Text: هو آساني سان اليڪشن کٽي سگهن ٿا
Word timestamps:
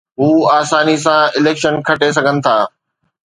هو 0.19 0.29
آساني 0.61 0.95
سان 1.03 1.19
اليڪشن 1.39 1.73
کٽي 1.87 2.09
سگهن 2.17 2.35
ٿا 2.45 2.57